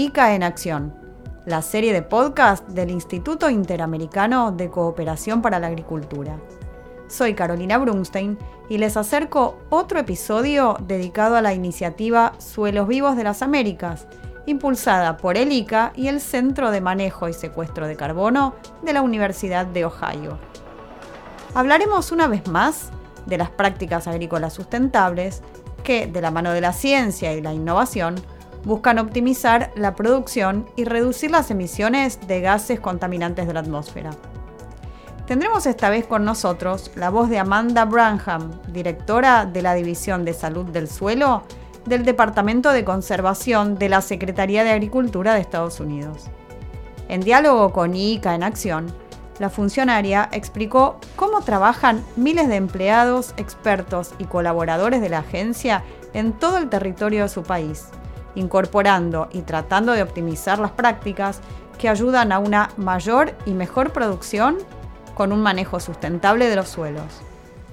[0.00, 0.94] ICA en Acción,
[1.44, 6.40] la serie de podcast del Instituto Interamericano de Cooperación para la Agricultura.
[7.06, 8.38] Soy Carolina Brunstein
[8.70, 14.06] y les acerco otro episodio dedicado a la iniciativa Suelos Vivos de las Américas,
[14.46, 19.02] impulsada por el ICA y el Centro de Manejo y Secuestro de Carbono de la
[19.02, 20.38] Universidad de Ohio.
[21.52, 22.88] Hablaremos una vez más
[23.26, 25.42] de las prácticas agrícolas sustentables
[25.84, 28.14] que, de la mano de la ciencia y la innovación,
[28.64, 34.10] buscan optimizar la producción y reducir las emisiones de gases contaminantes de la atmósfera.
[35.26, 40.34] Tendremos esta vez con nosotros la voz de Amanda Branham, directora de la División de
[40.34, 41.44] Salud del Suelo
[41.86, 46.24] del Departamento de Conservación de la Secretaría de Agricultura de Estados Unidos.
[47.08, 48.92] En diálogo con ICA en Acción,
[49.38, 56.32] la funcionaria explicó cómo trabajan miles de empleados, expertos y colaboradores de la agencia en
[56.32, 57.86] todo el territorio de su país,
[58.34, 61.40] incorporando y tratando de optimizar las prácticas
[61.78, 64.58] que ayudan a una mayor y mejor producción
[65.14, 67.20] con un manejo sustentable de los suelos.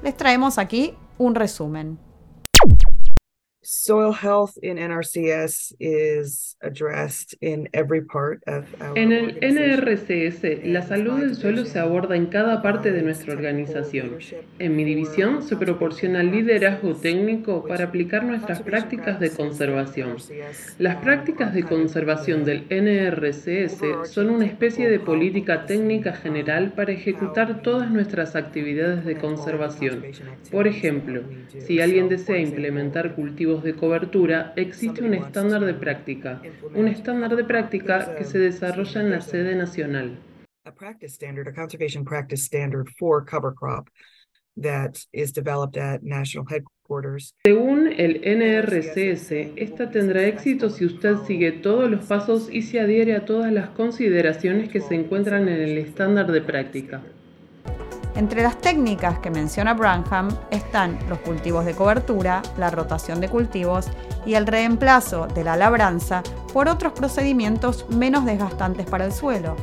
[0.02, 2.06] Les traemos aquí un resumen.
[3.68, 10.84] Soil health in NRCS is addressed in every part of our En el NRCS, la
[10.84, 14.20] salud del suelo se aborda en cada parte de nuestra organización.
[14.60, 20.16] En mi división se proporciona liderazgo técnico para aplicar nuestras prácticas de conservación.
[20.80, 27.62] Las prácticas de conservación del NRCS son una especie de política técnica general para ejecutar
[27.62, 30.06] todas nuestras actividades de conservación.
[30.52, 31.23] Por ejemplo,
[31.60, 36.41] si alguien desea implementar cultivos de cobertura, existe un estándar de práctica,
[36.73, 40.17] un estándar de práctica que se desarrolla en la sede nacional.
[40.67, 43.89] a practice standard, a conservation practice standard for cover crop
[44.58, 47.33] that is developed at national headquarters.
[47.45, 53.15] Según el NRCS, esta tendrá éxito si usted sigue todos los pasos y se adhiere
[53.15, 57.03] a todas las consideraciones que se encuentran en el estándar de práctica.
[58.17, 63.89] Entre las técnicas que menciona Branham están los cultivos de cobertura, la rotación de cultivos
[64.26, 69.56] y el reemplazo de la labranza por otros procedimientos menos desgastantes para el suelo.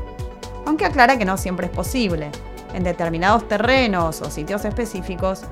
[0.67, 2.31] Aunque aclara que no siempre es posible.
[2.75, 5.43] En determinados terrenos o sitios específicos,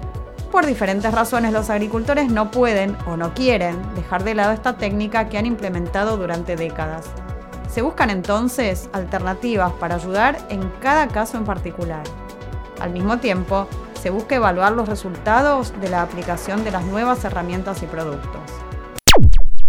[0.53, 5.29] por diferentes razones los agricultores no pueden o no quieren dejar de lado esta técnica
[5.29, 7.07] que han implementado durante décadas.
[7.69, 12.05] Se buscan entonces alternativas para ayudar en cada caso en particular.
[12.81, 13.69] Al mismo tiempo,
[14.01, 18.41] se busca evaluar los resultados de la aplicación de las nuevas herramientas y productos.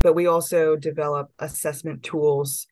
[0.03, 2.67] But we also develop assessment tools.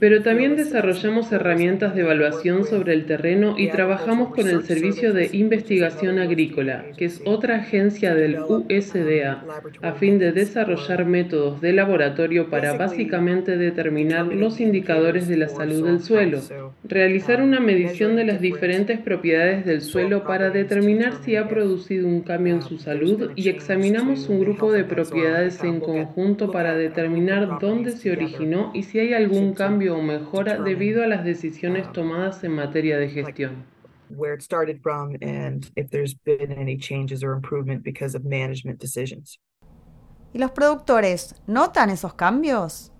[0.00, 5.12] Pero también field desarrollamos herramientas de evaluación sobre el terreno y trabajamos con el Servicio
[5.12, 9.44] de Investigación Agrícola, que es otra agencia del USDA,
[9.82, 15.86] a fin de desarrollar métodos de laboratorio para básicamente determinar los indicadores de la salud
[15.86, 16.40] del suelo,
[16.82, 22.22] realizar una medición de las diferentes propiedades del suelo para determinar si ha producido un
[22.22, 27.92] cambio en su salud y examinamos un grupo de propiedades en conjunto para determinar dónde
[27.92, 32.52] se originó y si hay algún cambio o mejora debido a las decisiones tomadas en
[32.52, 33.64] materia de gestión.
[34.08, 38.78] where it started from and if there's been any changes or improvement because of management
[38.78, 39.38] decisions.
[40.32, 42.90] ¿Y los productores notan esos cambios?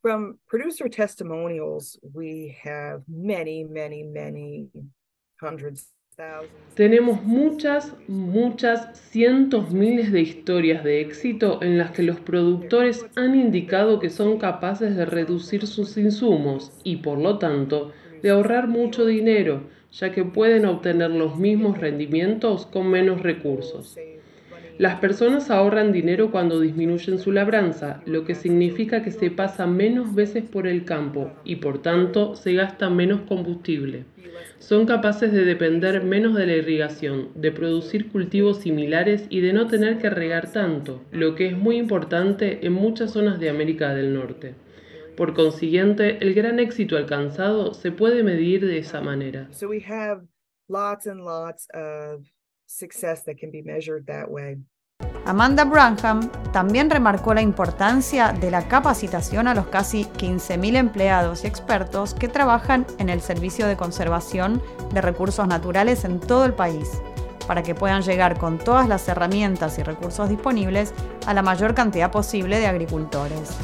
[0.00, 4.68] From producer testimonials, we have many, many, many
[5.40, 5.88] hundreds.
[6.74, 13.34] Tenemos muchas, muchas, cientos, miles de historias de éxito en las que los productores han
[13.34, 17.92] indicado que son capaces de reducir sus insumos y, por lo tanto,
[18.22, 23.96] de ahorrar mucho dinero, ya que pueden obtener los mismos rendimientos con menos recursos.
[24.78, 30.14] Las personas ahorran dinero cuando disminuyen su labranza, lo que significa que se pasa menos
[30.14, 34.04] veces por el campo y por tanto se gasta menos combustible.
[34.58, 39.68] Son capaces de depender menos de la irrigación, de producir cultivos similares y de no
[39.68, 44.12] tener que regar tanto, lo que es muy importante en muchas zonas de América del
[44.12, 44.54] Norte.
[45.16, 49.48] Por consiguiente, el gran éxito alcanzado se puede medir de esa manera.
[50.66, 52.24] Lots and lots of
[52.66, 54.56] success that can be measured that way.
[55.26, 61.46] Amanda Branham también remarcó la importancia de la capacitación a los casi 15.000 empleados y
[61.46, 64.62] expertos que trabajan en el Servicio de Conservación
[64.92, 66.90] de Recursos Naturales en todo el país,
[67.46, 70.92] para que puedan llegar con todas las herramientas y recursos disponibles
[71.26, 73.56] a la mayor cantidad posible de agricultores.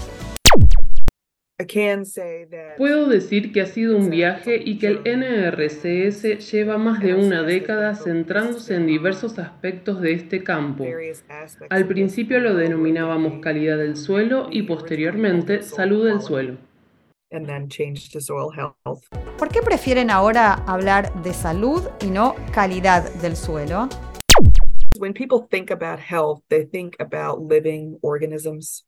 [2.77, 7.43] Puedo decir que ha sido un viaje y que el NRCS lleva más de una
[7.43, 10.85] década centrándose en diversos aspectos de este campo.
[11.69, 16.57] Al principio lo denominábamos calidad del suelo y posteriormente salud del suelo.
[19.39, 23.89] ¿Por qué prefieren ahora hablar de salud y no calidad del suelo?
[24.99, 28.85] When people think about health, they think about living organisms,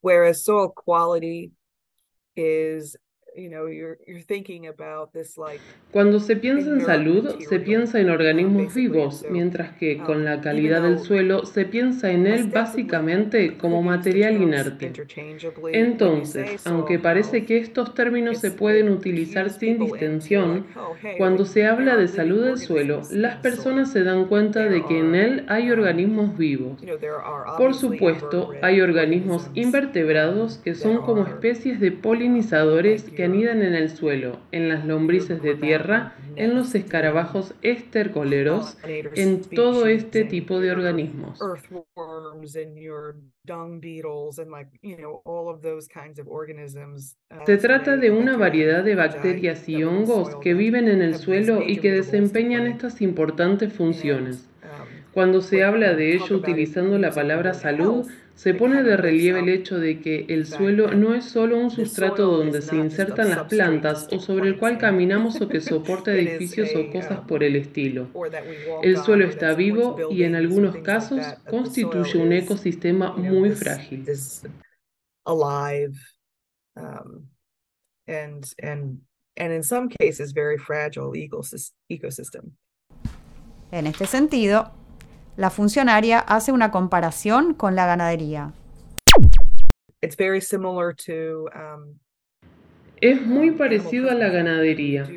[0.00, 1.52] whereas soil quality
[2.36, 2.96] is
[5.90, 10.40] Cuando se piensa en salud, se piensa en organismos vivos, mientras que um, con la
[10.40, 14.92] calidad del suelo se piensa en él básicamente como material inerte.
[15.72, 21.96] Entonces, aunque parece que estos términos se pueden utilizar sin distinción, oh, cuando se habla
[21.96, 25.78] de salud del suelo, las personas se dan cuenta de que en él hay um,
[25.78, 26.82] organismos vivos.
[27.56, 33.90] Por supuesto, hay organismos invertebrados que son como especies de polinizadores que anidan en el
[33.90, 40.72] suelo, en las lombrices de tierra, en los escarabajos estercoleros, en todo este tipo de
[40.72, 41.40] organismos.
[47.46, 51.78] Se trata de una variedad de bacterias y hongos que viven en el suelo y
[51.78, 54.48] que desempeñan estas importantes funciones.
[55.12, 59.78] Cuando se habla de ello utilizando la palabra salud, se pone de relieve el hecho
[59.78, 64.18] de que el suelo no es solo un sustrato donde se insertan las plantas o
[64.18, 68.08] sobre el cual caminamos o que soporta edificios o cosas por el estilo.
[68.82, 74.04] El suelo está vivo y en algunos casos constituye un ecosistema muy frágil.
[83.70, 84.72] En este sentido,
[85.36, 88.52] la funcionaria hace una comparación con la ganadería.
[90.02, 91.98] Um,
[93.00, 95.08] es muy parecido a la ganadería.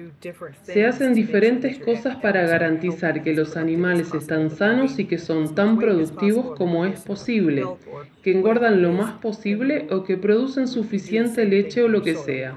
[0.63, 5.77] Se hacen diferentes cosas para garantizar que los animales están sanos y que son tan
[5.77, 7.63] productivos como es posible,
[8.23, 12.55] que engordan lo más posible o que producen suficiente leche o lo que sea.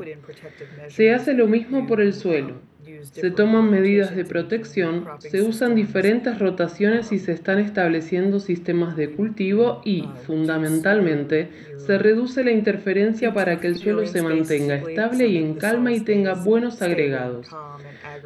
[0.88, 2.54] Se hace lo mismo por el suelo.
[3.02, 9.10] Se toman medidas de protección, se usan diferentes rotaciones y se están estableciendo sistemas de
[9.10, 15.38] cultivo y, fundamentalmente, se reduce la interferencia para que el suelo se mantenga estable y
[15.38, 17.48] en calma y tenga buenos agregados.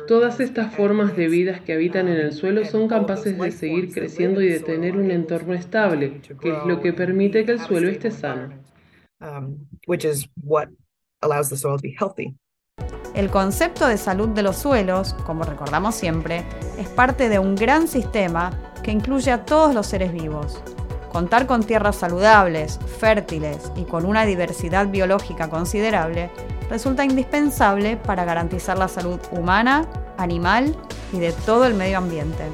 [0.07, 4.41] Todas estas formas de vida que habitan en el suelo son capaces de seguir creciendo
[4.43, 8.11] y de tener un entorno estable, que es lo que permite que el suelo esté
[8.11, 8.53] sano.
[13.15, 16.47] El concepto de salud de los suelos, como recordamos siempre,
[16.79, 18.51] es parte de un gran sistema
[18.83, 20.63] que incluye a todos los seres vivos.
[21.11, 26.31] Contar con tierras saludables, fértiles y con una diversidad biológica considerable
[26.71, 29.87] resulta indispensable para garantizar la salud humana,
[30.17, 30.75] animal
[31.13, 32.45] y de todo el medio ambiente.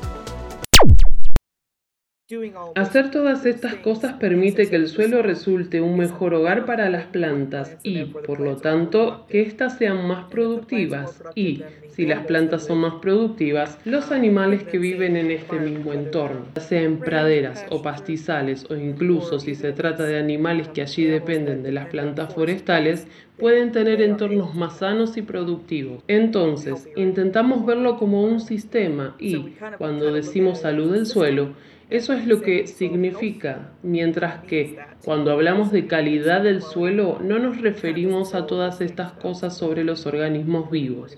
[2.74, 7.78] Hacer todas estas cosas permite que el suelo resulte un mejor hogar para las plantas
[7.82, 12.96] y, por lo tanto, que éstas sean más productivas y, si las plantas son más
[12.96, 18.66] productivas, los animales que viven en este mismo entorno, ya sea en praderas o pastizales
[18.68, 23.06] o incluso si se trata de animales que allí dependen de las plantas forestales,
[23.38, 26.02] pueden tener entornos más sanos y productivos.
[26.08, 31.54] Entonces, intentamos verlo como un sistema y, cuando decimos salud del suelo,
[31.90, 37.60] eso es lo que significa, mientras que cuando hablamos de calidad del suelo no nos
[37.62, 41.16] referimos a todas estas cosas sobre los organismos vivos.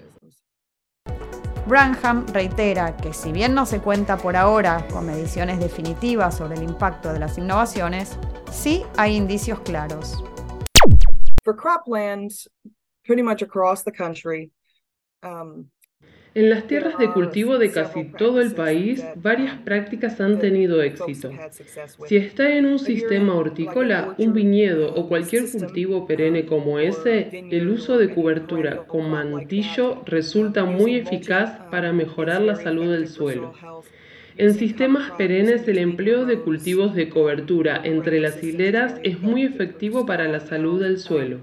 [1.67, 6.62] Branham reitera que si bien no se cuenta por ahora con mediciones definitivas sobre el
[6.62, 8.17] impacto de las innovaciones,
[8.50, 10.23] sí hay indicios claros.
[11.45, 12.49] For croplands,
[13.05, 14.50] pretty much across the country,
[15.23, 15.69] um,
[16.35, 21.31] en las tierras de cultivo de casi todo el país, varias prácticas han tenido éxito.
[22.07, 27.69] Si está en un sistema hortícola, un viñedo o cualquier cultivo perenne como ese, el
[27.69, 33.53] uso de cobertura con mantillo resulta muy eficaz para mejorar la salud del suelo.
[34.37, 40.07] En sistemas perennes el empleo de cultivos de cobertura entre las hileras es muy efectivo
[40.07, 41.39] para la salud del suelo.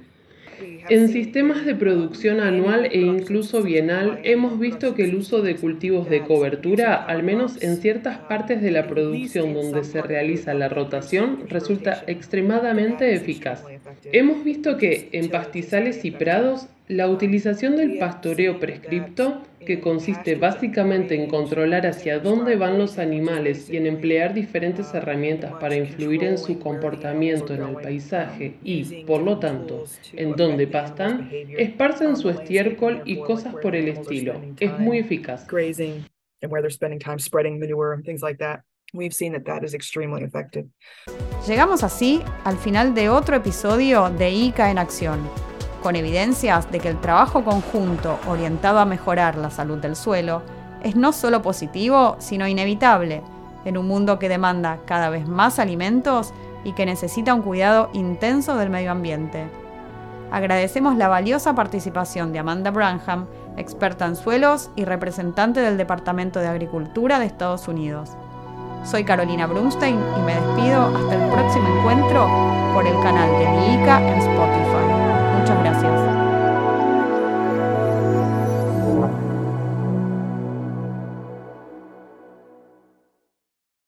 [0.89, 6.09] En sistemas de producción anual e incluso bienal hemos visto que el uso de cultivos
[6.09, 11.43] de cobertura, al menos en ciertas partes de la producción donde se realiza la rotación,
[11.47, 13.63] resulta extremadamente eficaz.
[14.11, 21.13] Hemos visto que en pastizales y prados la utilización del pastoreo prescripto, que consiste básicamente
[21.13, 26.37] en controlar hacia dónde van los animales y en emplear diferentes herramientas para influir en
[26.37, 29.83] su comportamiento en el paisaje y, por lo tanto,
[30.13, 34.41] en dónde pastan, esparcen su estiércol y cosas por el estilo.
[34.57, 35.45] Es muy eficaz.
[41.45, 45.46] Llegamos así al final de otro episodio de ICA en acción
[45.87, 50.41] con evidencias de que el trabajo conjunto orientado a mejorar la salud del suelo
[50.83, 53.23] es no solo positivo, sino inevitable
[53.63, 56.33] en un mundo que demanda cada vez más alimentos
[56.65, 59.47] y que necesita un cuidado intenso del medio ambiente.
[60.29, 63.25] Agradecemos la valiosa participación de Amanda Branham,
[63.55, 68.09] experta en suelos y representante del Departamento de Agricultura de Estados Unidos.
[68.83, 72.27] Soy Carolina Brunstein y me despido hasta el próximo encuentro
[72.73, 74.96] por el canal de ICA en Spotify.